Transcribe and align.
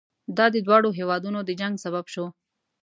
دا 0.37 0.45
د 0.55 0.55
دواړو 0.65 0.89
هېوادونو 0.99 1.39
د 1.43 1.49
جنګ 1.61 1.73
سبب 1.83 2.05
شو. 2.13 2.25